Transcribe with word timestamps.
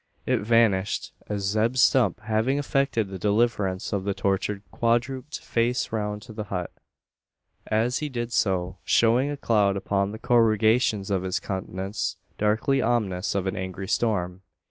It 0.25 0.39
vanished, 0.39 1.11
as 1.29 1.43
Zeb 1.43 1.75
Stump, 1.77 2.21
having 2.21 2.57
effected 2.57 3.07
the 3.09 3.19
deliverance 3.19 3.93
of 3.93 4.03
the 4.03 4.15
tortured 4.15 4.63
quadruped, 4.71 5.37
faced 5.41 5.91
round 5.91 6.23
to 6.23 6.33
the 6.33 6.45
hut 6.45 6.71
as 7.67 7.99
he 7.99 8.09
did 8.09 8.33
so, 8.33 8.79
showing 8.83 9.29
a 9.29 9.37
cloud 9.37 9.77
upon 9.77 10.11
the 10.11 10.17
corrugations 10.17 11.11
of 11.11 11.21
his 11.21 11.39
countenance, 11.39 12.17
darkly 12.39 12.81
ominous 12.81 13.35
of 13.35 13.45
an 13.45 13.55
angry 13.55 13.87
storm. 13.87 14.41